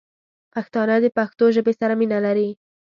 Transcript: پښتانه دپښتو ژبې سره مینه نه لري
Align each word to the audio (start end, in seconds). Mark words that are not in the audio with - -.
پښتانه 0.53 0.95
دپښتو 1.03 1.45
ژبې 1.55 1.73
سره 1.79 1.93
مینه 1.99 2.13
نه 2.19 2.19
لري 2.25 2.49